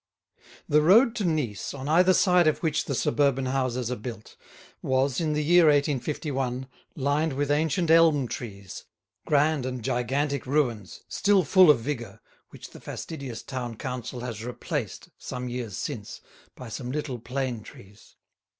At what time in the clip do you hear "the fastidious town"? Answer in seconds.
12.71-13.75